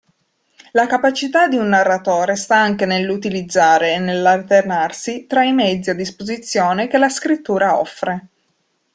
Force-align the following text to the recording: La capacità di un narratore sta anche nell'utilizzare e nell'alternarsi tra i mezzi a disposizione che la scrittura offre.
La 0.71 0.87
capacità 0.87 1.47
di 1.47 1.57
un 1.57 1.67
narratore 1.67 2.35
sta 2.35 2.55
anche 2.57 2.87
nell'utilizzare 2.87 3.93
e 3.93 3.99
nell'alternarsi 3.99 5.27
tra 5.27 5.43
i 5.43 5.53
mezzi 5.53 5.91
a 5.91 5.93
disposizione 5.93 6.87
che 6.87 6.97
la 6.97 7.07
scrittura 7.07 7.77
offre. 7.79 8.27